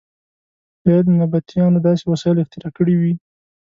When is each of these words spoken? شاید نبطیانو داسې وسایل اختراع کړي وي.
شاید 0.81 1.05
نبطیانو 1.19 1.83
داسې 1.87 2.03
وسایل 2.11 2.37
اختراع 2.43 2.71
کړي 2.77 2.95
وي. 3.01 3.13